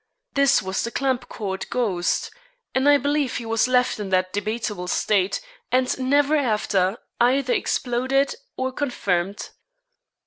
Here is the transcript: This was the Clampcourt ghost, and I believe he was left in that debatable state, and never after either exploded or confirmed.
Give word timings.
This 0.33 0.63
was 0.63 0.81
the 0.83 0.89
Clampcourt 0.89 1.69
ghost, 1.69 2.31
and 2.73 2.89
I 2.89 2.97
believe 2.97 3.35
he 3.37 3.45
was 3.45 3.67
left 3.67 3.99
in 3.99 4.09
that 4.09 4.33
debatable 4.33 4.87
state, 4.87 5.39
and 5.71 5.95
never 5.99 6.35
after 6.35 6.97
either 7.19 7.53
exploded 7.53 8.33
or 8.57 8.71
confirmed. 8.71 9.51